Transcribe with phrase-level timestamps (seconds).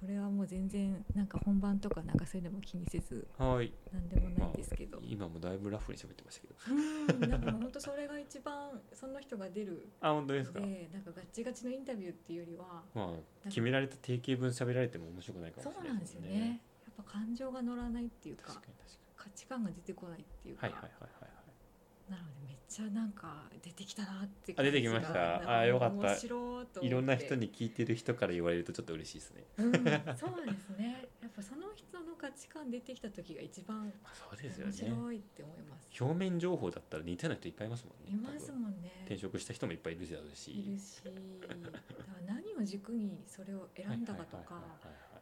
[0.00, 3.70] これはもう全然なんか本番とかなんかそういうのも気にせずはい。
[3.92, 7.24] なんでもないんですけど、今もだいぶラフに喋ってましたけど。
[7.24, 10.60] うんなんか本当それが一番その人が出るあ本当ですか？
[10.60, 13.12] のでなんかガッチガチのインタビューっていうよりはま
[13.44, 16.62] あ決められた定型文喋られても面白くないかもしれなそうないんですよね。
[16.86, 22.10] やっぱ感情が乗らないっていうか確かに確か価値観が出てこないっていうか、にはいはいはいはいはい。
[22.10, 22.39] なので
[22.70, 25.58] ちゃなんか出てきたなってあ出てきました。
[25.58, 26.08] あよかった。
[26.08, 29.44] 面白いろんな人に聞いてる人から言われるとちょっと嬉しいですね。
[29.58, 31.08] うん、そうですね。
[31.20, 35.88] やっぱその人の価値観出てきた時が一番まあそうですよ面ね白いって思います。
[36.00, 39.02] 表面情報だったら似たような人いっぱいいますもんねいますもんね。
[39.06, 40.52] 転職した人もいっぱいいるだろうし。
[40.52, 41.02] いるし。
[41.04, 41.70] だか
[42.28, 44.62] ら何を軸にそれを選んだかとか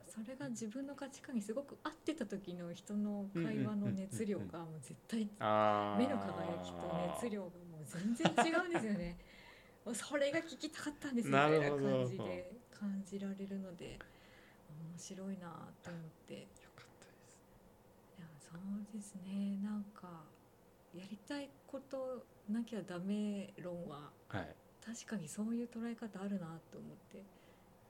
[0.09, 5.29] それが自分の価値観にすごく合ってた時の人の会話の熱量がもう絶対
[5.98, 9.19] 目の輝きと熱量がもう全然違うんですよね。
[9.93, 13.98] それが聞きたかったんですみたいな感じで感じられるので
[14.69, 15.48] 面白いな
[15.83, 16.34] と思って。
[16.34, 16.45] いよ
[16.77, 17.41] かったです
[18.19, 19.59] やそうですね。
[19.62, 20.25] なんか
[20.95, 24.55] やりたいことなきゃダメ論ははい。
[24.84, 27.22] 確かにそういう捉え方あるなと思って。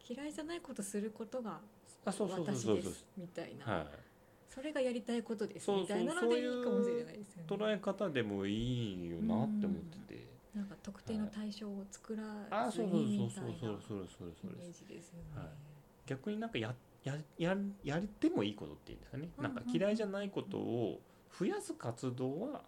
[0.08, 1.60] 嫌いじゃないことすることが
[2.08, 2.82] あそうそうそう私でそう。
[2.82, 3.86] そうすみたいな、はい。
[4.48, 5.66] それがやりたいことです。
[5.66, 7.46] そうみたいなのでいいかもしれないですよね。
[7.48, 10.28] 捉え方でもいいよなって思ってて。
[10.54, 14.08] なんか特定の対象を作らずあそうそうにそうみたいなそうそうそう。
[14.18, 15.24] そうそうイメーですジですよね。
[15.36, 15.48] はい。
[16.06, 21.00] 逆になんかややややってもいいことっていうんですかね、うんなんか嫌いじゃないことを
[21.38, 22.62] 増やす活動は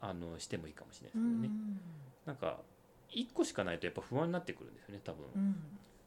[0.00, 1.60] あのしてもいいかもしれないですけどね、
[2.26, 2.58] なんか
[3.10, 5.56] 1個しかないとやっぱ不安になってくるんですよね多分、うん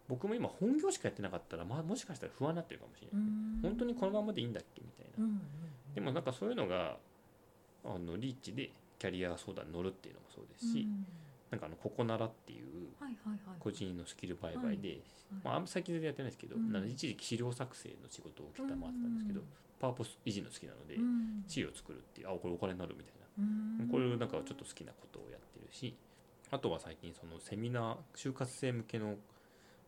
[0.08, 3.59] 僕も今本業しかやってなかったら、まあ、もしかしたら不安になってるかもしれない、うん。
[3.61, 5.41] 本当にこのままでいいんだっけみたいな、うんうん
[5.95, 6.97] でもなんかそういうのが
[7.83, 8.69] あのリーチで
[9.00, 11.08] キャリア相談に乗るっていうのもそうですし、うん。
[11.50, 13.58] なんかあのここならっていうはいはいはい。
[13.59, 15.02] 個人のスキル売買で、はい。
[15.44, 16.72] まあ、あんま最近全然やってないですけど、うん。
[16.72, 19.47] なんか一時期資料作成の仕事を受けたのもあったんですけど、うん。
[19.80, 21.44] パワポ維持の好きなので、うん。
[21.47, 23.89] 資料を作るっていうあこれお金になるみたいな、うん。
[23.89, 25.96] これなんかちょっと好きなことをやってるし
[26.51, 29.16] あとは最近そのセミナー就活生向けの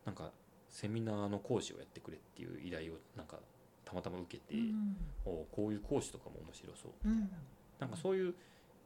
[0.04, 0.30] なんか
[0.68, 3.38] セミナーの講師をやってくれっていう依頼をなんか
[3.84, 7.08] たまたま受けて、うんおこういう講師とかも面白そう。
[7.08, 7.30] うん
[7.78, 8.34] なんかそういう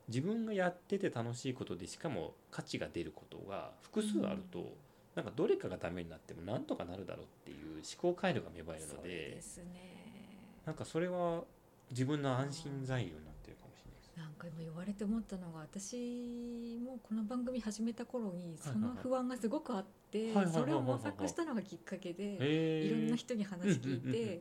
[0.09, 4.73] 自分がやってて楽しいことでしかも価値が出ることが複数あると、
[5.15, 7.83] なんかどれかがダメになってもなんとかなるだろうっていう思
[8.15, 10.45] 考回路が芽生えるそうのでですね。
[10.65, 11.43] なんかそれは
[11.91, 14.13] 自分の安心材料になってるかもしれないです。
[14.17, 24.41] なんか今言われて思ったのが私もこの番組始めた頃にその不安がすごくあってはいはいはいはいそれを模索したのがきっかけでいろんな人に話聞いて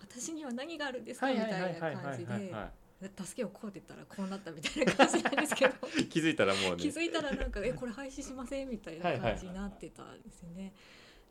[0.00, 2.50] 私には何があるんですかはいみたはいはいいはいな感じではい。
[2.52, 2.70] は
[3.22, 6.76] 助けをこうって言ったらこうなったみたいな感じなんですけどい気づいたらもうね。
[6.78, 10.72] 気づいたらなんか「えこれ廃止しません?」みたいな感じになってたんですよね。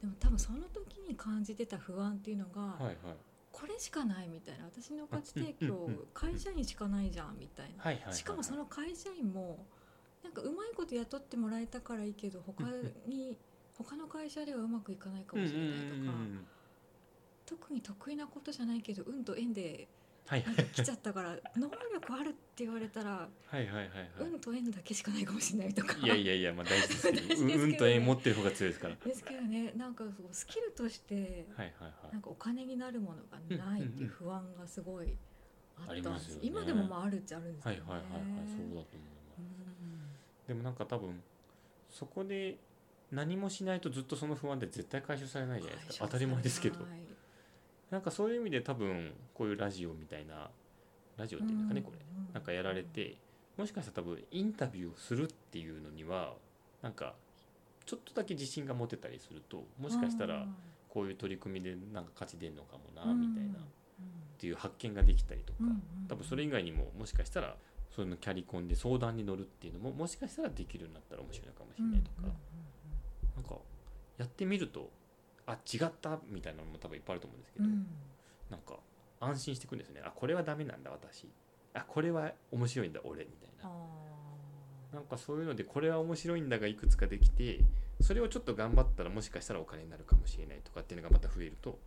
[0.02, 2.96] でも多分その時に感じてた不安っていうのが、はいはい。
[3.52, 7.84] これしかないみたいな私の価値提供うんうんうん会社員しかないじゃんみたいな。
[7.84, 8.14] はいはいはい。
[8.14, 9.66] しかもその会社員も
[10.24, 12.64] なんかうまいこと雇ってもらえたからいいけど他
[13.08, 13.38] に
[13.78, 16.46] 他の会社ではうまくいかないかもしれないとか、うんうんうんうん。
[17.46, 19.88] 特に得意なことじゃないけど運と縁で
[20.26, 20.44] はい。
[20.46, 23.12] なんか来ちゃったから 能力あるって言われたら
[23.48, 24.10] はいはいはいはい。
[24.20, 25.98] 運と縁だけしかないかもしれないとか。
[25.98, 27.54] いやいやいやまあ大事ですけど大事 ですけどね。
[27.56, 28.96] うんうんと縁持ってる方が強いですから。
[28.96, 32.14] ですけどねなんかそうスキルとしてはいはいはい。
[32.14, 35.18] なんかお金になるものがないっていう不安がすごい
[35.78, 36.40] あったんです。
[36.42, 37.94] 今でもまああるっちゃあるんですはいけどね。
[37.94, 40.48] はいはいはいそうだと思います。
[40.48, 41.22] でもなんか多分
[41.90, 42.58] そこで
[43.14, 46.06] 何もしないとずっとその不安で絶対解消されないじゃないですか。
[46.06, 46.84] 当たり前ですけど。
[46.84, 47.14] はい
[47.94, 50.50] なんかそういう意味で多分こういうラジオみたいな
[51.16, 52.00] ラジオっていうんですかねこれ。
[52.00, 53.18] うんなんかやられて
[53.56, 56.34] もしかしたら多分インタビューをするっていうのには
[56.82, 57.14] なんか
[57.86, 60.48] ちょっとだけ自信が持てたりするともしかしたら
[60.90, 63.56] こういう取り組みでなんか価値出るのかもなみたいなっ
[64.40, 65.60] ていう発見ができたりとか
[66.10, 67.56] 多分それ以外にももしかしたら
[67.96, 72.34] そういうのキャリコンで相談に乗るっていうのももしかしたらできるようになったら面白いのかもしれないとか、
[73.36, 73.56] なんか
[74.18, 74.90] やってみると
[75.46, 77.66] あ違ったみたいなのも多分いっぱいあると思うんですけど、
[78.50, 78.80] なんか
[79.20, 80.02] 安心してくるんですよね。
[80.06, 81.28] あこれはダメなんだ私。
[81.74, 83.70] あこれは面白いんだ俺みたいな。
[84.94, 87.62] なんかそういうのでこれは面白いんだがいくつかできて
[88.00, 91.80] それをちょっと頑張ったらもしかしたらお金になるかもしれないとかっていうのがまた増えると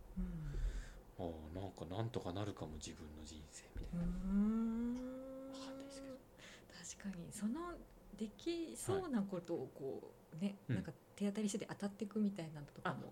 [1.17, 6.17] ああなんかなんとかなるかも自分の人生みたいな、わかんないですけど。
[6.99, 7.31] 確かに。
[7.31, 7.73] その
[8.17, 10.75] できそうなことをこうね、うん。
[10.75, 13.11] なんか手当たり次第当たっていくみたいなのとかも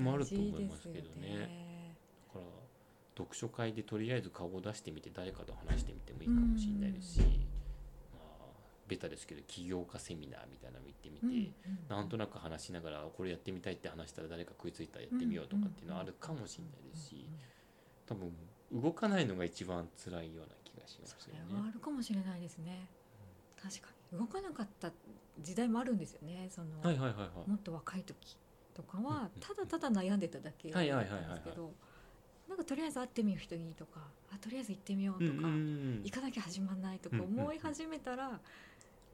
[0.00, 1.28] もあると思いですよますけどね。
[1.28, 1.96] ね。
[2.34, 2.52] だから
[3.16, 8.46] 読書会でとりあえず顔を出してみて誰かと話してみてもいいかもしれないですし、まあ、
[8.88, 11.52] ベタですけど起業家セミナーみたいなの行ってみて、うんうん。
[11.88, 17.26] なんとなく話しながらこれやってみたいって話したら誰か食いついたらやってみようとかっていうのはあるかもしれないですし
[18.06, 18.32] 多分
[18.72, 21.72] 動かないのが一番辛いような気がしますそよれはあね。
[21.74, 22.88] るかもしれないですね。
[23.62, 24.18] 確かに。
[24.18, 24.90] 動かなかった
[25.40, 26.48] 時代もあるんですよね。
[26.50, 27.50] その、はいはいはいはい。
[27.50, 28.36] もっと若い時
[28.74, 31.72] とかはただただ悩んでただけだんですけど
[32.48, 34.00] なんかとりあえず会ってみる人にとか
[34.32, 38.40] あとりあえず行ってみようとか、うんうんうん行かなきゃ始まんないとか思い始めたら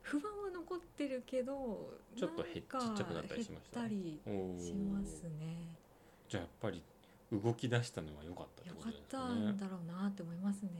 [0.02, 5.76] 不安は残ってるけどちょっとへっちゃくなったりしました減ったりおーしますね。
[6.28, 6.82] じゃあやっぱり
[7.30, 9.02] 動き出したのは良かったってことよかっ。
[9.10, 10.70] たんだろうなって思いますね。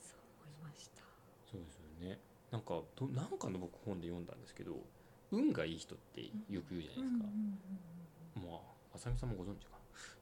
[0.00, 1.02] そう思いました
[1.50, 2.18] そうですよね。
[2.50, 4.76] なんかどなんかの僕本で読んだんですけど
[5.32, 7.24] 運がいい人ってよく言うじゃないですか。
[8.36, 8.58] ま
[8.92, 9.72] あ浅見さんもご存知か。
[9.72, 9.76] な。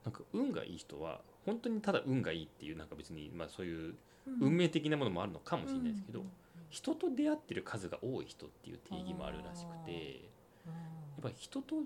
[0.04, 3.94] なんか運がいい人は本当にただ運がいいっていうなんか別にまあそういう
[4.40, 6.24] 運命的なものもあるのかもしれないですけど、
[6.70, 10.22] 人と出会ってる数が多い人っていう定義もあるらしくて
[10.66, 10.78] うんや
[11.20, 11.76] っぱり人と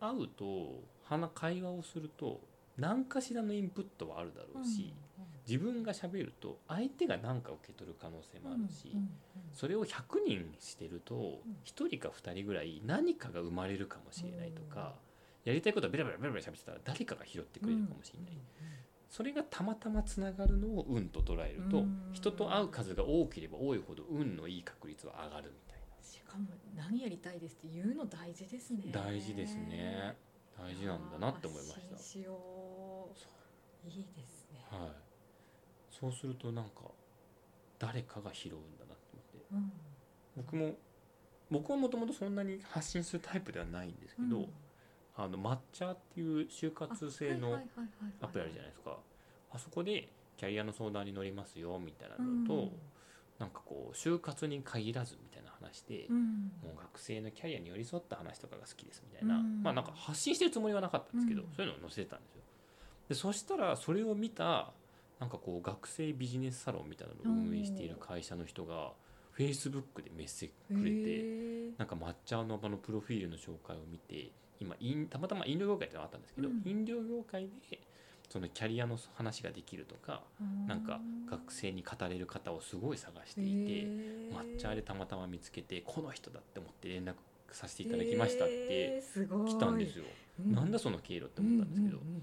[0.00, 2.40] 会うと話会話をすると
[2.78, 4.92] 何かしらのインプットはあるだろうし、
[5.48, 8.96] 自分がしゃべると相手が何か受け取る可能性もあるし、
[9.52, 14.94] それを100人してると1人か2人ぐらい何かが生まれるかもしれないとか、
[15.44, 18.38] やりたいことをベラベラベラベラ喋ってたら誰かが拾ってくれるかもしれない、
[19.10, 22.10] それがたまたまつながるのを運と捉えると、うん。
[22.12, 26.44] 人と会う数が多ければ多いほど運のいい確率は上がるみたいしかも
[26.76, 28.90] 何やりたいですって言うの大事ですね。
[28.92, 30.16] な大事ですね。
[30.58, 31.80] 大事なんだなって思いました。
[33.84, 35.11] いいですね、はい、
[36.02, 36.70] そうするとなんか
[37.78, 39.46] 誰かが拾うんだなって思って。
[39.52, 39.72] うん。
[40.36, 40.74] 僕も
[41.48, 44.46] 僕はもともとそんなに発信するタイプではないんですけど、うん。
[45.16, 47.54] あの抹茶っていう就活生の
[48.20, 48.96] アプリあるじゃないですか。
[49.52, 52.72] あそこでキャリアの相談に乗りますよみたいなのと、
[53.38, 56.50] なんかこう就活に限らずみたいな話で、うん。
[56.64, 59.62] もう学生のキャリアに寄り添った話とかが好きですみたいな、うん。
[59.62, 61.48] まあなんか発信してるつもりはなかったんですけど、うん。
[61.54, 62.42] そういうのを載せてたんですよ。
[63.10, 64.72] でそしたらそれを見た
[65.22, 68.90] なんかこう学生ビジネスサロンみたいなのを運営している会社の人が
[69.38, 76.62] Facebook でメッセージくれてへなんか抹茶の場のプロフィールの紹介を見て今飲たまたま飲料業界ってのがあったんですけど、うん。
[76.64, 77.78] 飲料業界で
[78.28, 80.68] そのキャリアの話ができるとかー。
[80.68, 83.86] なんか学生に語れる方をすごい探していて、
[84.34, 87.14] 抹茶でたまたま見つけてこの人だって思って連絡
[87.52, 89.04] させていただきましたって
[89.46, 90.04] 来たんですよ、
[90.44, 92.22] なんだその経路って思ったんですけど、うんうん。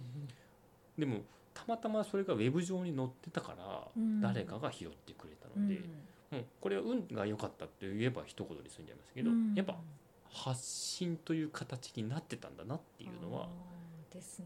[0.98, 1.24] でも
[1.60, 4.22] たまたまそれがウェブ上に載ってたからうん。
[4.22, 5.82] 誰かが拾ってくれたうんので、
[6.32, 9.54] もうこれは運が良かったって言えば一言で済んじゃいますけど、うん。
[9.56, 9.76] やっぱ
[10.32, 13.48] 発信という形になってたんだなっていうのは
[14.14, 14.46] ですね。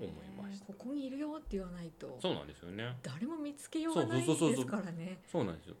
[0.00, 0.66] 思いました。
[0.66, 2.18] ここにいるよって言わないと。
[2.20, 2.96] そうなんですよね。
[3.02, 4.64] 誰も見つけようがないそうそうそうそう。
[4.64, 5.76] ですからねそうなんですよ。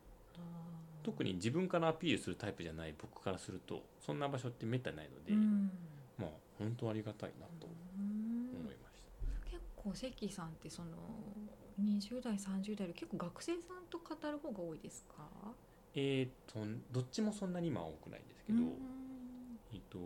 [1.02, 5.70] 特に自分からアピールするタイプじゃない僕からするとそんな場所ってめったにないので、うん。
[6.18, 7.66] まあ本当ありがたいなと。
[7.66, 7.83] うん思
[9.92, 10.90] 関さんってその
[11.80, 15.24] 20代30代で結構学生さんと語る方が多いですか？
[15.94, 16.60] えー、と
[16.92, 18.68] どっちもそんなに今は多くないんですけど、うん。
[19.72, 19.98] えっと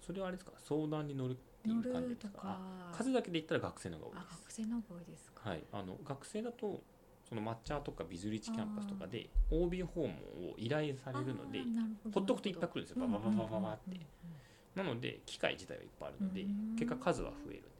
[0.00, 0.52] それはあれですか？
[0.58, 2.38] 相談に乗るってい乗う感じですか？
[2.40, 2.58] か。
[2.96, 4.40] 数だけで言ったら学生の方が多いあです。
[4.42, 5.50] 学生の方が多いですか？
[5.50, 6.80] はい、あの学生だと
[7.28, 10.10] その抹茶とかビズリッチキャンパスとかで OB 訪問
[10.50, 11.60] を依頼されるので
[12.12, 13.06] ほっとくといっぱい来るんですよ。
[13.06, 14.00] ババババババって
[14.74, 17.79] なので機会自体はいっぱいあるのでうん結果数は増えるんで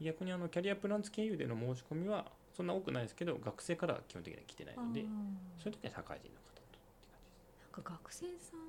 [0.00, 2.26] 逆にあのキャリアプランツ経由での申し込みは
[2.56, 5.02] そんな多くないですけど学生からは基本的には来てないので
[5.58, 6.62] そういう時は社会人の方と。
[6.62, 6.78] って
[7.10, 8.62] 感じですなんか学生さんっ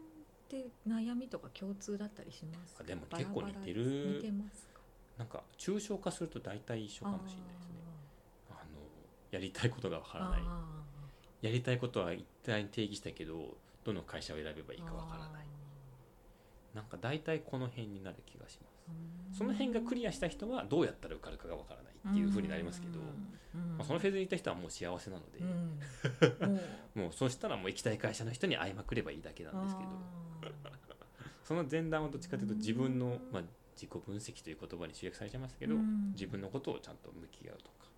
[0.48, 2.83] て悩みとか共通だったりしますか？
[2.83, 4.15] あでも結構似てる。
[4.17, 4.79] 似てますか？
[5.17, 7.74] なんか抽象化すると大体一緒かもしれないですね。
[8.50, 8.79] あの
[9.31, 10.41] やりたいことがわからない。
[10.43, 10.65] あ
[11.41, 15.45] やりたいことは一体定義したけどどの会社を選べばいいかわからない。
[16.74, 18.78] なんか大体この辺になる気がします
[19.31, 23.00] その辺がクリアした人はどうやったら受かるかがわからないっていうふうになりますけど、
[23.77, 25.39] まあ、そのフェーズにいた人はもう幸せなので、
[26.96, 27.03] うん。
[27.03, 29.89] もうそうしたらもう行きたい会社の人に会いまくればいいだけなんですけど
[30.65, 30.72] あ
[31.43, 33.43] その前段はどっちかというと自分のうん、まあ、
[33.75, 36.12] 自己分析という言葉に集約されちゃいますけーど、うん。
[36.12, 37.89] 自分のことをちゃんと向き合うとか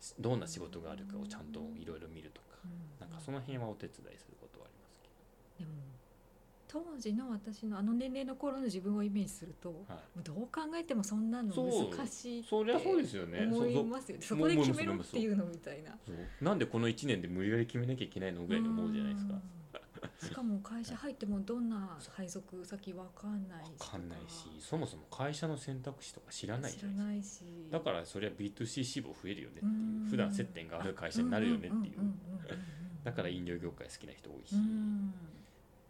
[0.00, 2.58] しどんな仕事があるかをちゃんといろいろ見るとか、
[3.00, 5.00] なんかその辺はお手伝いすることはあります
[5.58, 5.95] けでも
[6.84, 13.48] 当時の私のあの年齢の頃の自分をイメージすると、ど、はい、どう考えてもそんなの難しいってそりゃそうですよね。
[13.50, 14.22] 思いますよね。
[14.22, 15.96] そこで決めろっていうのみたいな。
[16.40, 19.34] なんでこの1年で無理やり決めなきゃいけないのぐらいに思うじゃないですか。
[19.34, 20.28] うん。
[20.28, 23.96] しかも会社入ってもどんな配属先わかんないし分か。
[23.96, 27.46] んないしそもそも会社の選択肢とか知らないじゃないですか。
[27.70, 29.74] だからそりゃ B2C 志望増えるよねってういう
[30.06, 30.06] ん。
[30.10, 31.96] 普段接点がある会社になるよねっていう。
[33.04, 35.14] だから飲料業界好きな人多いし、うん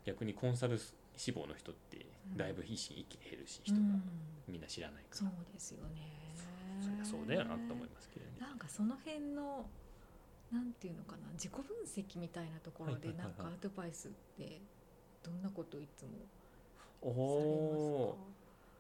[0.07, 0.79] 逆にコンサル
[1.17, 4.03] 志望の人ってだいぶ一心一気に減るし人が、うん。
[4.49, 6.13] みんな知らないかそうら、ですよね。
[6.81, 8.33] そりゃそうだよなと思いますけどね。
[8.39, 9.67] なんかその辺の
[10.53, 14.61] なんていうのかな自己分析みたいなところでなんかアドバイスって
[15.25, 16.11] どんなことをいつも
[17.03, 18.17] お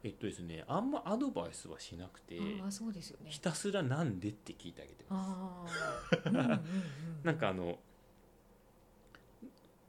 [0.04, 3.30] えっとですねあんまアドバイスはしなくてああそうですよね。
[3.30, 5.66] ひたすらなんでって聞いてあげてま
[6.12, 6.22] す。
[6.22, 6.60] ああ、うんうんうん、
[7.24, 7.78] なんかあの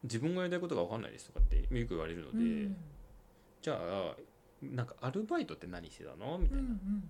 [0.08, 2.76] 自分がやりたいことが分かんないですとかってよく言われるので、うん。
[3.62, 4.16] じゃあ
[4.62, 6.38] なんかアルバイトって何してたの？
[6.38, 7.04] みたいな、うんうんうんうん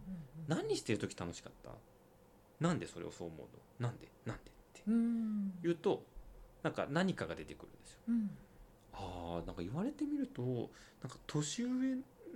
[0.48, 1.72] 何してる時楽しかった？
[2.66, 3.90] なんでそれをそう思うの？
[3.90, 4.08] なんで？
[4.26, 4.42] なんで？
[4.44, 5.52] ってうん。
[5.62, 6.04] 言うと
[6.64, 8.00] なんか何かが出てくるんですよ。
[8.10, 8.30] うん。
[8.94, 11.70] あーなんか言われてみるとなんか年上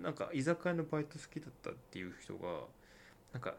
[0.01, 2.62] なんか居酒屋のバイト好きだったっていう人が
[3.34, 3.56] なんか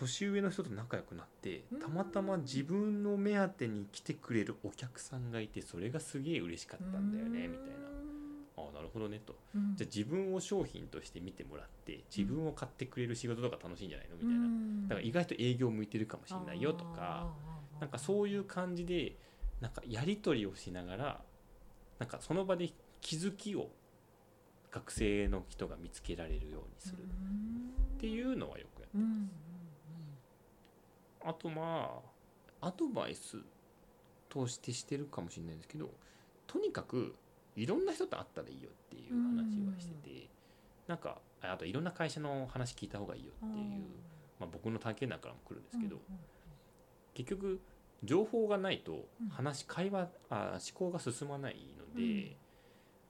[0.00, 1.80] 年上の人と仲良くなってうん。
[1.80, 7.74] たまたま自分の目当てに来てくれるお客さんがいてそれがすげえ嬉しかったんだよねみたいな。
[8.56, 9.36] ああなるほどねと。
[9.54, 9.76] うん。
[9.76, 14.16] じゃあ自分を商品として見てもらって自分を買ってくれる仕事とか楽しいんじゃないの？
[14.16, 14.34] みたいな。
[14.34, 14.82] うん。
[14.88, 17.32] だから意外と営業向いてるかもしれないよとか
[17.80, 19.16] なんかそういう感じで
[19.60, 21.20] なんかやり取りをしながら
[21.98, 23.68] なんかその場で気づきを
[24.70, 29.30] 学生の人が見つけられるようにするっていうのはよくやってうんうん
[31.30, 32.00] あとま
[32.60, 33.38] あアドバイス
[34.28, 35.90] としてしてるかもしれないんですけど
[36.46, 37.14] とにかく
[37.56, 40.28] いろんな人と会ったらいいよっていう話はしてて
[40.86, 43.84] なんかああといろんな会社の話聞いた方がいいよっていう、
[44.38, 45.96] まあ、僕の体験談からも来るんですけど、
[47.14, 47.60] 結局
[48.04, 49.28] 情報がないとうん。
[49.28, 52.36] 話会話あ思考が進まないので、うん。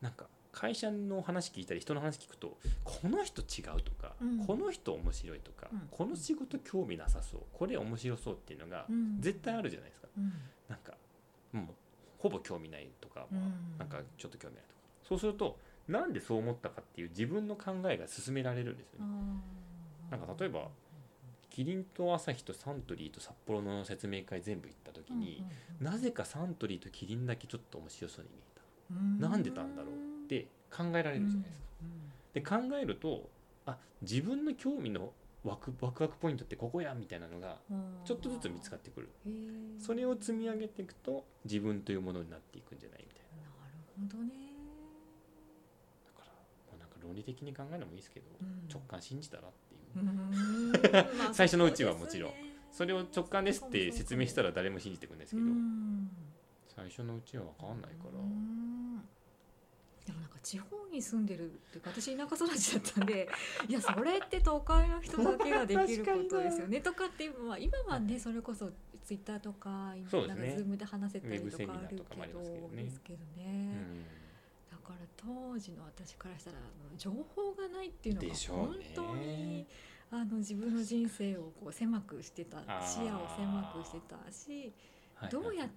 [0.01, 4.45] なんか会社の話聞いたり人の話聞くとこの人違うとか、うん。
[4.45, 5.89] この人面白いとか、うん。
[5.91, 9.21] この仕事興味なさそうこれ面白そうっていうのがうん。
[9.21, 10.33] 絶対あるじゃないですか、うん。
[10.69, 10.95] なんか
[11.53, 11.67] もう
[12.19, 13.39] ほぼ興味ないとか、ま
[13.79, 14.81] なんかちょっと興味ないとか。
[15.09, 19.07] そうするとなんでそう思ったかっていう自分の考えが進められるんですよね。
[20.11, 20.69] なんか例えば
[21.49, 25.45] キリンとアサヒとサントリーと札幌の説明会全部行った時に、
[25.81, 28.63] なぜかサントリーとキリンだけちょっと面白そうに見えた。
[28.95, 29.31] うん。
[29.33, 32.61] なんでなんだろうって考えられるじゃないですか。
[32.61, 33.29] で考えると
[33.67, 37.57] あ自分の興味のワクワクワクポイントってここやみたいなのが
[38.05, 39.09] ちょっとずつ見つかってくる。
[39.79, 43.43] それを積み上げていくと自分というものになっていくんじゃないみたいな。
[43.43, 44.35] なるほどね。
[46.07, 46.33] だから
[46.71, 48.69] もうなんか論理的に考えるのもいいですけど、うん。
[48.71, 52.33] 直感信じたらっていう、 最初のうちはもちろん。
[52.71, 56.11] それを直感ですって説明したら誰も信じてくれないですけど、うん。
[56.69, 58.60] 最初のうちは分かんないから、うん
[60.43, 63.29] 地方に住んでるって私田舎育ちだったんで
[63.69, 66.81] いやそれって都会の人だけができることですよね。
[66.81, 68.71] とかって今は今はねそれこそ
[69.05, 70.47] ツイッターとかそうですね。
[70.47, 71.97] なんかズームで話せたりとかあるけ
[72.29, 74.05] どですけどうね、ん
[74.71, 76.59] だから当時の私からしたら
[76.97, 79.67] 情報がないっていうのが本当に
[80.11, 84.73] あの自分の人生をこう狭くしてた視野を狭くしてたし
[85.15, 85.31] はい。
[85.31, 85.71] どうやっはい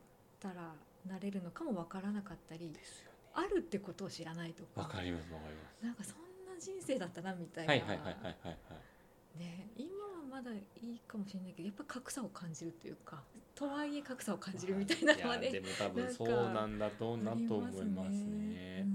[0.43, 0.75] たら
[1.07, 4.81] なれるのかもわからなかったりですよねあるってことを知らないとか。
[4.81, 5.85] わかりますわかります。
[5.85, 6.15] なんかそん
[6.53, 9.39] な人生だったなみたいな、はいはいはいはいはいはい。
[9.39, 13.23] ね、今はまだいいかもしれないけどやっぱ格差を感じるというか
[13.55, 18.85] とはいえ格差を感じるみたいなのはいねやでも多分そうなんだとなと思いますね。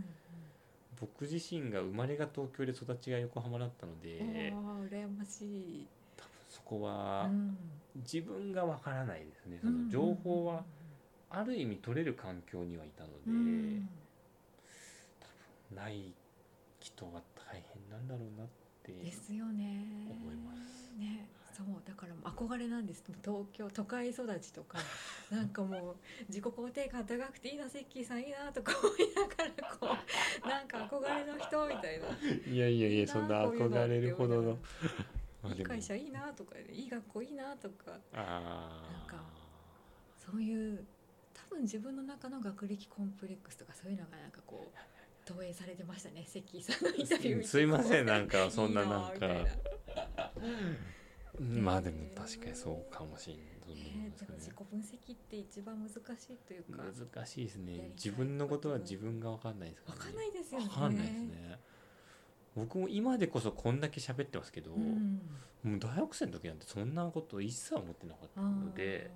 [1.00, 7.57] 僕自身が生まれが東京で育ちが横浜だったのうんでうん、あー羨ましい、多分そこはうん。
[7.97, 9.59] 自分がわからないですね。
[9.61, 10.64] その情報は
[11.30, 13.88] ある意味取れる環境にはいたので、うん
[15.75, 16.15] ない
[16.81, 18.49] 人は大変なんだろうなっ
[18.83, 20.07] てですよね。
[20.11, 20.93] 思います。
[20.99, 21.29] ね。
[21.53, 23.03] そうだから憧れなんです。
[23.25, 24.79] 東京都会育ちとか
[25.31, 25.97] なんかもう
[26.29, 29.89] 自己肯定感高くていいなセッキーさんいいなとか思いながらこ
[30.45, 32.07] う なんか憧れの人みたいな。
[32.53, 34.59] いやいやいやそんな憧れるほどの。
[35.57, 37.99] いい会社いいなとかいい学校いいなとか。
[38.13, 39.25] あなんか
[40.17, 40.87] そういう
[41.33, 44.98] 多分自分の中の学歴コンプレックスとかそういうのがなんかこう
[45.28, 49.28] 投影されてましたねセッキーさんのインタビュー すいませんなんかそんななんか。
[51.40, 53.49] まあでも確かにそうかもしれない
[54.38, 56.82] 自己分析って一番難しいというか。
[56.82, 57.90] 難しいですね。
[57.94, 60.00] 自分のことは自分が分かんないですからね。
[60.00, 60.66] わかんないですよね。
[60.66, 61.61] 分かんないですね。
[62.56, 65.20] 僕も今でこそこんだけ喋ってますけど、うん
[65.62, 69.11] もう大学生の時なんてそんなこと一切思ってなかったあので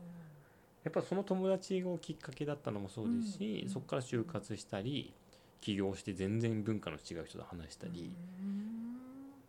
[0.83, 5.15] やっぱその友達がきっかけだったのもそうですし、うんそこから就活したり
[5.63, 8.97] 起業して全然文化の違う人と話したーり、うん。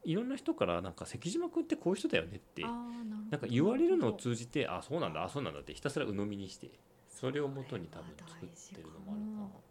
[0.05, 6.69] いろんな人からなんか関島君ってこういう人だよねってなんか言われるのを通じてあそうなんだあそうなんだってひたすら鵜呑みにして
[7.09, 9.61] それをもとに多分作ってるのもあるかも。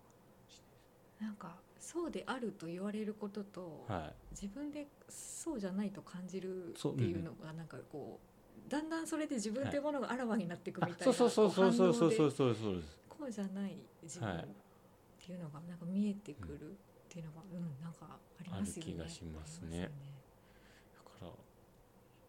[1.20, 4.14] なんかそうであると言われることと、はい。
[4.32, 8.18] 自分でそうじゃないと感じるそうっていうのがなんかこ
[8.66, 14.32] うだんだんそれで自分っていうものがあらわになっていくあみたいなそうそうそうそうそうそうそうこそうそうこうじゃない自分い
[15.24, 16.74] ていうのがなんか見えてくるっ
[17.08, 18.92] ていうのが、うん、なんかありますよね。
[18.92, 19.84] 気がしますね。
[19.84, 19.92] あり
[20.94, 21.30] だから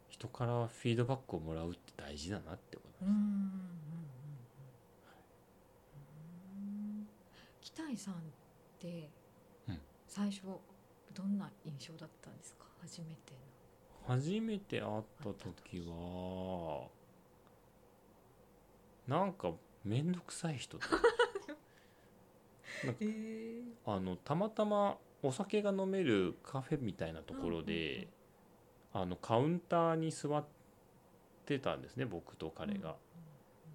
[0.10, 3.02] 人からフィードバックをもらうって大事だなって思います。
[3.02, 3.24] うんうんうん。
[3.24, 3.48] うん
[6.98, 7.08] うん
[7.62, 8.18] 北井さんっ
[8.80, 9.10] て
[9.68, 9.80] うん。
[10.08, 10.44] 最初
[11.14, 12.66] どんな印象だったんですか？
[12.82, 13.34] 初めて
[14.06, 16.88] 初めて会った時は
[19.08, 19.52] なんか
[19.84, 20.78] 面倒くさい人
[23.86, 28.08] あのたまたまお酒が飲めるカフェみたいなところで、
[28.94, 30.46] あのカウンターに座っ
[31.46, 32.96] てたんですね僕と彼が。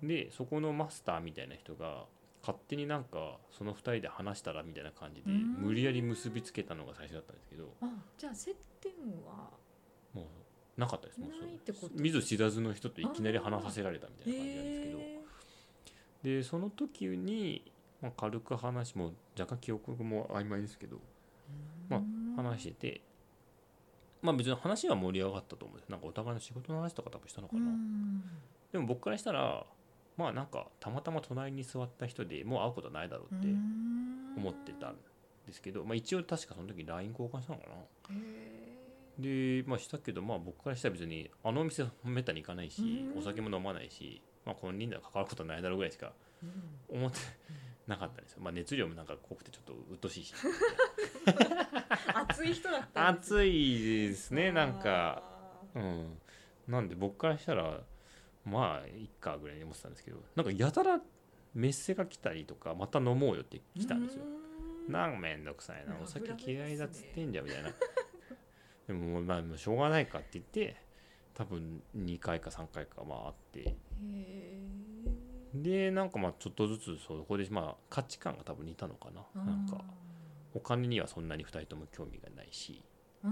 [0.03, 2.05] でそこのマスターみたいな人が
[2.41, 5.55] 勝手になんかその2人で話したらみたいな感じでうん。
[5.59, 7.73] 無理やり結びつけたのが最初だったんですけど。
[7.81, 7.87] あ
[8.17, 8.93] じゃあ接点
[9.27, 9.51] は？
[10.15, 11.21] もうなかったです。
[11.21, 11.31] もう
[12.01, 14.99] 見ず知らずの人といきなり話させられたみたいな感じなんですけど。
[15.01, 15.19] へ
[16.23, 22.03] でその時に、まあ、軽く話も若干記憶も曖昧ですけどーま
[22.43, 23.01] 話してて
[24.23, 28.23] まあ別に話は盛り上がったと思うんですなんかお互いの仕事の話とか多分したのかうな、ん。
[28.73, 29.65] でも僕からしたら
[30.17, 33.47] まあなんかたまたま隣に座った人でもう会うことないだろうって
[34.37, 34.97] 思ってたん
[35.47, 38.15] ですけど、まあ、一応確かその時 LINE 交換したのかな。
[38.15, 38.79] へ
[39.19, 43.19] でまあしたけどまあ僕からしたら別にあのお店めったに行かないしうん。
[43.19, 46.13] お酒も飲まないしまあこの人では関わることないだろうぐらいしか
[46.89, 47.19] 思って
[47.89, 48.41] なかったんですよ。
[48.43, 50.35] まあ熱量もなんか濃くてちょっと鬱陶しいし。
[52.15, 55.23] 熱い人だったんです暑いですねなんか。
[55.75, 56.19] あうん。
[56.69, 57.81] なんで僕からしたら
[58.45, 61.01] まあいっかぐらいに思ってたんですけどなんかやたら
[61.55, 64.25] メッセが来たりとかまた飲もうよってー来たんですよ。
[64.87, 67.71] なんかめんどくさいなうんお酒嫌いだっつってんじゃんみたいな。
[68.87, 70.77] でもまあもうしょうがないかって言って
[71.33, 73.61] 多分2回か3回かまああって。
[73.61, 75.18] へー
[75.63, 79.45] でなんかまあちょっとずつそこでまあ価値観が多分似たのかな。
[79.45, 79.79] なんか
[80.55, 82.83] お金にはそんなに2人とも興味がないし。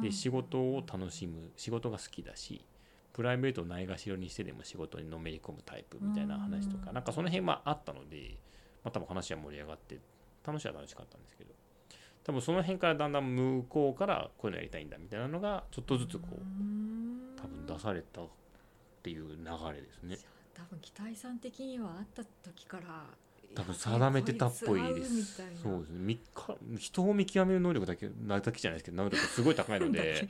[0.02, 2.64] で仕事を楽しむ仕事が好きだし
[3.12, 6.94] プライベートをないがしろにしてでも仕事にのめり込むタイプみたいな話とかうん。
[6.94, 8.36] なんかその辺はあったので、
[8.82, 9.98] まあ、多分話は盛り上がって
[10.44, 11.54] 楽しいは楽しかったんですけど。
[12.24, 18.24] 多分その辺からだんだん向こうからこういうのやりたいんだみたいなのがちょっとずつこう多分出されたっ
[19.04, 19.36] ていう流
[19.72, 20.18] れですね
[20.56, 23.04] 多分期待さん的には会った時から
[23.54, 25.42] 多分定めてたっぽいです。
[25.62, 25.98] そうですね。
[25.98, 30.28] みか人を見極める能力だけなだけじゃないですけど能力すごい高いので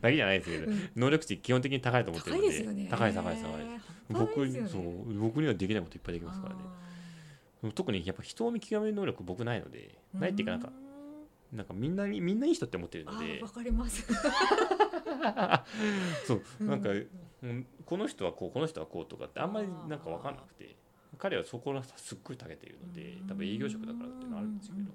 [0.00, 0.14] だけ。
[0.16, 0.90] じゃないですけどうん。
[0.96, 2.88] 能力値基本的に高いと思ってる高のでいですよね。
[2.90, 6.60] 高い高い高い僕にそにう僕にはできないこといっぱいできますからね。
[7.72, 10.72] 特にやっぱ人を見極める能力僕ないのでないっていうかなんか
[11.52, 13.40] なんかみんなにみんないい人って思ってるので。
[13.42, 14.04] わかります。
[16.26, 16.42] そう。
[16.64, 17.08] なんかううん
[17.86, 20.76] この人はこうこの人はこうとかってあんまりなんか分かんなくて
[21.18, 24.90] 彼はそこらすっごい長けているので多分営業職だからっていうのはあるんですけど。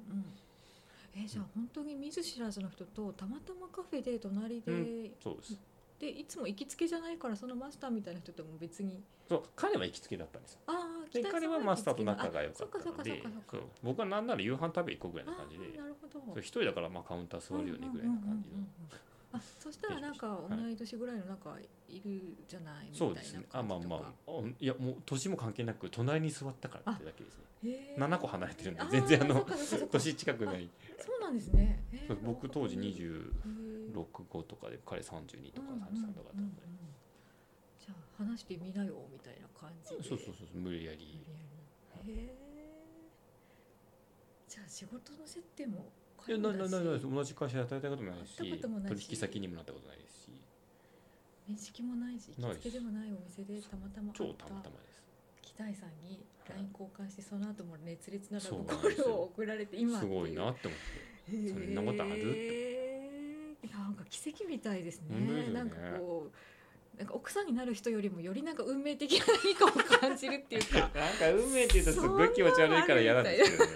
[1.17, 5.12] えじゃあ本当に見ず知らずの人とたまたまカフェで隣で、うん。
[5.23, 5.60] そうです。
[5.97, 9.01] でいつも行きつけじゃないからそのマスターみたいな人とも別に。
[9.29, 10.60] そう彼は行きつけだったんですよ。
[10.67, 13.51] ああで彼はマスターと仲が良かったそっかのでそっかそっかそっか。
[13.51, 15.79] そう僕はなんなら夕飯食べ行こうぐらいな感じで
[16.39, 18.58] 一人だからまあカウンター座るよねぐらいな感じの
[19.36, 21.58] あそしたらなんか同い年ぐらいのなんか
[21.89, 22.89] いるじゃない？
[22.91, 24.32] みたいなそうですねあまあまあ。
[24.32, 27.95] あいやもう年も関係なく隣に座ったからってだけですね。
[27.98, 29.45] あ7個離れてるんでー全然あの
[29.91, 30.69] 年近くない。
[31.00, 31.84] そうなんですね。
[32.24, 36.56] 僕当時26へー5とかで彼32とかうんうん33とかだったん。
[36.56, 36.62] で
[37.80, 40.04] じゃあ話してみなよみたいな感じで。
[40.04, 41.19] そうそうそう無理やり。
[42.04, 42.30] 無理やり。
[42.30, 42.36] へえ。
[44.48, 45.91] じゃあ仕事の接点も
[46.28, 48.38] いやなななな皆同じ会社で働いたこともないし。
[48.38, 50.32] 取引先にもなったことないですし。
[51.47, 55.04] 面識もないし行きつけでもないお店でたまたま超たまたまです。
[55.41, 61.49] 北井さんに LINE 交換してその後も熱烈なラブを送られて今すごいなって思って。
[61.49, 62.13] そんなことある？
[62.36, 63.71] へー。
[63.71, 65.19] なんか奇跡みたいですね。
[65.19, 65.54] ね。
[65.54, 66.32] なんかこう
[66.97, 70.79] なんか奥さんになる人よりもよりなんか運命的な何かを感じるっていうか。
[70.95, 73.71] なんか運命って言うとすっごい気持ち悪いから嫌なんですけどね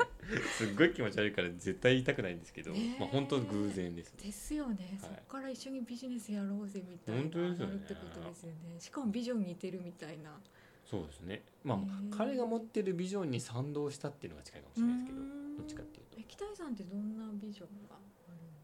[0.58, 4.24] すっごい気持ち悪いから絶対言いたくないんですけど、まあ本当偶然ですね。
[4.24, 5.12] ですよね、はい。
[5.12, 8.80] そこから一緒にビジネスやろうぜみたいな本当ですよねってことですよね。
[8.80, 10.40] しかもビジョン似てるみたいな。
[10.86, 11.44] そうですね。
[11.64, 15.40] まあ彼が持ってるビジョンに賛同したっていうのが近いかもしれないですけど。
[15.58, 16.18] どっちかっていうと。
[16.20, 18.00] え北井さんってどんなビジョンが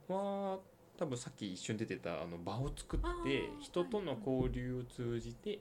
[0.07, 0.59] は
[0.97, 5.59] 多分さっき一瞬出てたあの場を作っあてー人との交流を通じて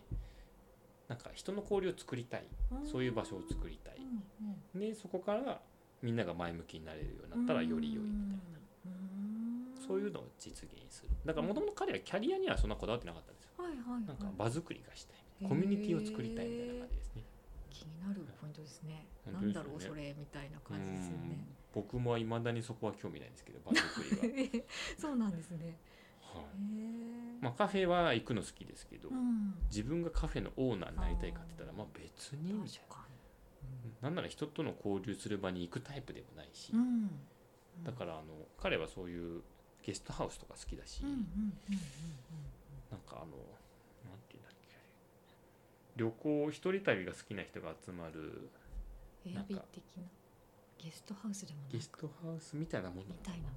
[1.09, 2.49] なんか人の交流を作りたい。
[2.91, 3.97] そういう場所を作りたい。
[3.99, 4.05] うん
[4.75, 5.61] うんでそこから
[6.03, 8.37] みんなが前向きになれるようになったらより良いみたいな。
[8.87, 9.87] うん。
[9.87, 11.11] そういうのを実現する。
[11.25, 13.51] だからもともと彼はキャリアにはそんなこだわってなかったんですよ。
[13.57, 14.07] はいはいはい。
[14.07, 15.49] なんか場作りがしたい。
[15.49, 17.23] コミュニティを作りたいみたいな感じですね。
[17.71, 19.07] 気になるポイントですね。
[19.25, 21.45] 本なんだろうそれみたいな感じですよね。
[21.77, 24.65] うん僕もいまだにそこは興味ないんですけど場作りは、
[24.97, 25.77] そうなんですね。
[26.21, 26.45] はい。
[27.41, 29.55] まあ、カフェは行くの好きですけど、うん。
[29.71, 33.05] 自分がカフェのオーナーになりたいかって言ったらまあ別にみたい確か
[34.03, 36.79] ななんなら人との交流する場に行くタイプでもないし、に。
[36.79, 37.11] うん。
[37.85, 38.23] だからあの
[38.61, 39.43] 彼はそういう
[39.85, 41.23] ゲストハウスとか好きだし、うんうんうん
[41.71, 41.79] うん
[42.91, 43.27] なんかあの
[44.09, 44.77] なんていうんだっけ
[45.97, 48.51] 旅行一人旅が好きな人が集まる
[49.27, 49.33] うん。
[49.33, 50.05] エアビー的な
[50.85, 53.03] ゲストハウスでもなゲいストハウスみたいなもの。
[53.09, 53.49] みたいな。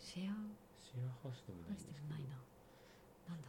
[0.00, 0.32] シェア。
[0.32, 0.36] ハ
[0.80, 2.36] シェアハウスでもないウスんでないな。
[3.28, 3.48] なんだ？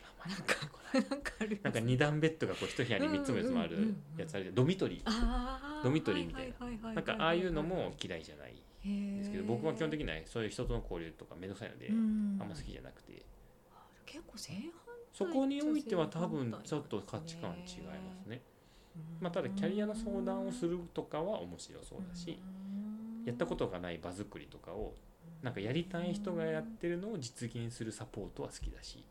[0.00, 0.78] 名前が出てこ
[1.10, 1.60] なんかある。
[1.62, 4.20] なんか二段ベッドがこう一部屋に3つも4つもあるうんうんうんうん。
[4.20, 4.54] やつあるじゃん。
[4.54, 5.82] ドミトリー。
[5.84, 6.92] ドミトリーみたいな。
[6.94, 8.54] なんかああいうのも嫌いじゃない
[9.18, 12.36] ですけど僕は基本的にはそういう人との交流とかめんどくさいのであうん。
[12.36, 13.22] んま好きじゃなくて。
[14.06, 14.62] 結構正反
[15.12, 18.40] そこにおいては多分ちょっと価値観違いますね
[19.20, 22.40] まあただキャリアの相談をするとかは面白そうだし
[23.24, 24.94] やったことがない場作りとかを
[25.42, 29.04] なんかやりたい人がやってるのを実現するサポートは好きだし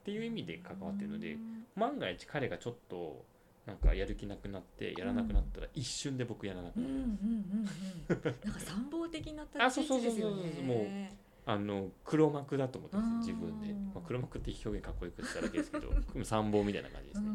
[0.00, 1.36] っていう意味で関わってるので
[1.74, 3.24] 万が一彼がちょっと
[3.66, 7.68] なんかやる気なくなってやらなくなったら一瞬で僕やらなくなる、うんうん
[8.08, 11.12] なんか参謀的なあ立ち位置ですよそうそうそうそうもうね
[11.48, 15.90] あの黒幕だと思ってますうん自分で、まあ、黒幕って表現かっこよく言っただけですけど
[16.24, 17.28] 参謀みたいな感じですね、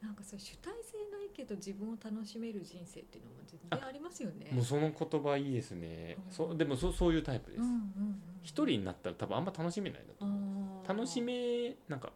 [0.00, 4.50] なんかそう主体性ないけど自分を楽しめる人生っていうのも全然ありますよね。
[4.52, 6.32] もうその言葉いいですね、うん。
[6.32, 7.62] そうでもそそういうタイプです。
[7.62, 10.88] うんうんうん一、人になったら多分あんま楽しめないんだと思う。
[10.88, 12.12] 楽しめなんか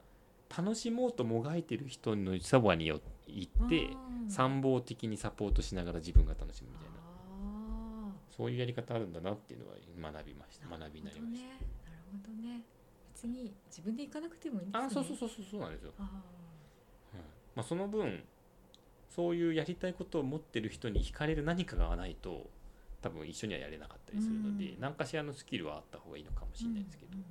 [0.57, 4.31] 楽しもうともがいてる人のそばによ行ってうん。
[4.31, 6.95] 参謀的にサポートしながら自分が楽しむみたいな。
[6.97, 7.05] あ
[8.35, 10.67] そういうやり方あるんだなっていうのは学びました。
[10.67, 12.63] ー学びになりました、なるほどね。
[13.15, 14.87] 別に自分で行かなくてもいいんですね。
[14.87, 15.93] あそうそうそうそうそうなんですよ、
[17.55, 18.25] まあ、その分
[19.09, 22.51] そういうやりたいことを持ってる人に惹かれる何かがないと
[23.01, 24.81] 多分一緒にはやれなかったりするので、うん。
[24.81, 27.25] 何かしらのスキルはあった方がいいのかもーしれないですけど、うんうん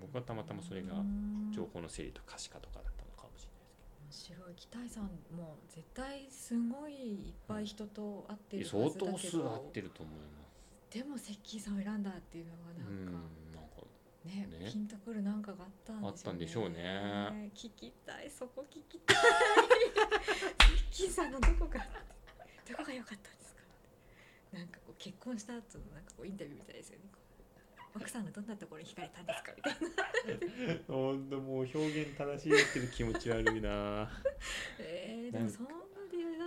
[0.00, 4.40] 僕はたまたまそれがうん情報の整理と可視化とかだったのかもしれないですけど。
[4.40, 4.54] 面白い。
[4.56, 5.04] 北井さん
[5.36, 6.94] も絶対すごい
[7.28, 9.12] いっぱい人と会ってるは相ずだけど。
[9.12, 10.42] 当数合ってると思いま
[10.90, 10.96] す。
[10.98, 13.20] でもセッキーさんを選んだっていうのがうんなんかなん。
[13.20, 13.28] か
[14.24, 14.70] ねね。
[14.70, 16.08] ピンとくるなんかがあったんでね。
[16.08, 17.50] あったんでしょうね。
[17.54, 19.16] 聞きたいそこ聞きたい。
[20.90, 21.80] キーさんのどこが
[22.68, 23.62] どこが良かったんですか
[24.52, 27.04] なんかこう結婚した後のなんかこうインタビューみたいですよね。
[27.94, 29.76] 奥さんのどんなところに惹かれたんですかみたい
[30.78, 30.78] な。
[30.88, 34.10] 本当もう表現正しいですけど気持ち悪いな。
[34.78, 35.66] えー、でもそん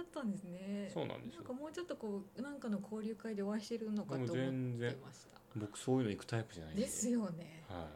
[0.06, 0.89] ったんですね。
[0.94, 1.41] そうなんですよ。
[1.41, 4.36] なんかもうちょっとこうなんかの交流会でお会いしてるのかと思って
[5.04, 5.39] ました。
[5.56, 6.82] 僕そういうの行くタイプじゃないんで。
[6.84, 7.63] ですよね。
[7.68, 7.88] は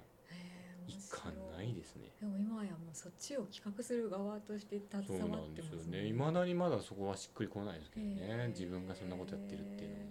[0.87, 0.91] い。
[0.91, 2.09] 一貫面白ないですね。
[2.19, 6.07] でも今やもうそっちを企画する側として携そうわなんでってますすよね。
[6.07, 8.47] いまだにまだそこはしっくりこないですけどへねー。
[8.49, 10.01] 自分がそんなことやってるっていうのも、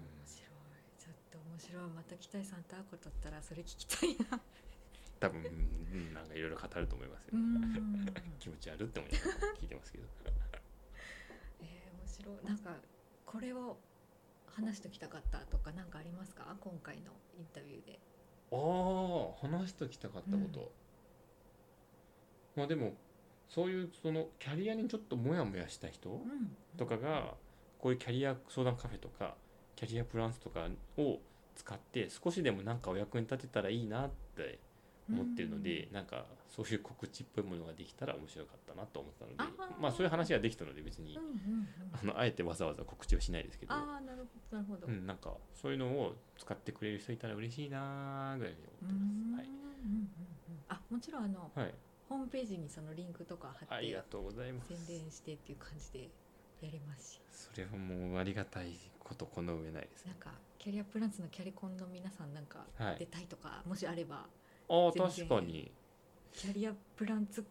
[0.00, 0.48] 面白い。
[0.98, 1.82] ちょっと面白い。
[1.90, 4.40] また北井さんと会うことあったらそれ聞きたいな。
[5.18, 8.06] 多分うんなんかいろいろ語ると思いますよ、うん。
[8.38, 10.04] 気持ち悪って思いながら聞いてますけど
[12.26, 12.70] 白いなんか
[13.24, 13.76] これを
[14.46, 16.56] 話しておきたかったとか何かありますか？
[16.60, 18.00] 今回のインタビューで。
[18.52, 20.72] ああ話しておきたかったこと、
[22.56, 22.94] まあでも
[23.48, 26.56] そういうそのキャリアにちょっとモヤモヤした人うん。
[26.76, 27.34] とかが
[27.78, 29.34] こういうキャリア相談カフェとか
[29.74, 31.18] キャリアプランスとかを
[31.54, 34.58] 使って少しでもなんかお役に立てたらいいなって
[35.08, 39.36] 思ってるので、なんかそういう告知っぽいものができたら面白かったなと思ったので
[39.80, 41.68] まあそういう話ができたので別にうんうんうん。
[41.92, 50.08] あのあえてわざわざ告知はしないですけど、ああなるほどなるほど、うん、なんかそういうのを使ってくれる人いたら嬉しいなーぐらいに思んってうんうんうん
[50.68, 51.58] あもちろんあのます。
[51.58, 51.74] はい、はい、
[52.08, 54.68] ホームページにそのリンクとか貼ってありがとうございます。
[54.68, 56.08] 宣伝してっていう感じで
[56.62, 57.20] やりますし。
[57.30, 60.12] それはもうありがたいことこの上ないですね。
[60.12, 62.96] なんかキャリアプランツのキャリコンの皆さんなんかはい。
[62.98, 64.26] 出たいとか、もしあれば
[64.68, 65.70] あ確かに。
[66.32, 67.44] キャリアプランツ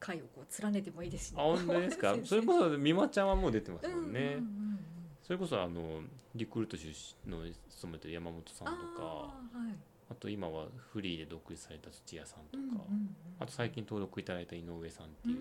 [0.00, 2.16] 会をこう連ねてもいいですし、あ本当ですか？
[2.24, 4.78] それこそ美馬ちゃんはもう出てますもんね、うんうんうんうん。
[5.22, 6.02] それこそあの
[6.34, 6.88] リクルート出
[7.26, 9.74] 身の勤めてる山本さんとかあーはい。
[10.10, 15.38] あと今はフリーで独立された土屋さんとか、うんうんうんあと最近登録いただいた井上さんっていう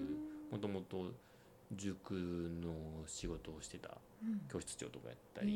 [0.51, 1.11] もともと
[1.75, 4.41] 塾の仕事をしてたうん。
[4.51, 5.53] 教室長とかやったへり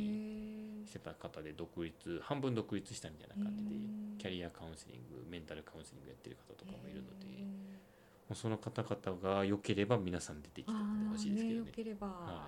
[0.83, 0.87] ー。
[0.87, 3.69] してた方で独立半分独立したみたいな感じで
[4.17, 11.71] キキャリアカウンセリングメンタルカウンセリングやってる方とかもいるので、その方々が良ければ皆さん出てきてあほしいですけどね。
[11.71, 12.47] ければ、は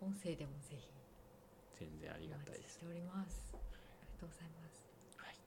[0.00, 0.88] 音声でもぜひ。
[1.78, 3.54] 全然ありがたいでしております。
[3.54, 3.60] あり
[4.18, 4.65] がとうございます